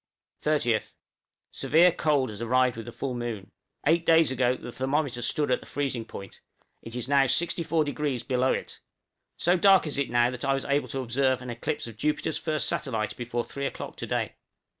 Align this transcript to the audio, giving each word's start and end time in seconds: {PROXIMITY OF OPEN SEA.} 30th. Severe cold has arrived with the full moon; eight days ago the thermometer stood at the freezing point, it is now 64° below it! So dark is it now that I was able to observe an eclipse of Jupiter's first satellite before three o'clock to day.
{PROXIMITY 0.41 0.55
OF 0.55 0.57
OPEN 0.57 0.81
SEA.} 0.81 0.95
30th. 0.95 0.95
Severe 1.51 1.91
cold 1.91 2.29
has 2.31 2.41
arrived 2.41 2.75
with 2.75 2.87
the 2.87 2.91
full 2.91 3.13
moon; 3.13 3.51
eight 3.85 4.03
days 4.03 4.31
ago 4.31 4.55
the 4.57 4.71
thermometer 4.71 5.21
stood 5.21 5.51
at 5.51 5.59
the 5.59 5.67
freezing 5.67 6.05
point, 6.05 6.41
it 6.81 6.95
is 6.95 7.07
now 7.07 7.25
64° 7.25 8.27
below 8.27 8.51
it! 8.51 8.79
So 9.37 9.57
dark 9.57 9.85
is 9.85 9.99
it 9.99 10.09
now 10.09 10.31
that 10.31 10.43
I 10.43 10.55
was 10.55 10.65
able 10.65 10.87
to 10.87 11.01
observe 11.01 11.43
an 11.43 11.51
eclipse 11.51 11.85
of 11.85 11.97
Jupiter's 11.97 12.39
first 12.39 12.67
satellite 12.67 13.15
before 13.15 13.45
three 13.45 13.67
o'clock 13.67 13.95
to 13.97 14.07
day. 14.07 14.33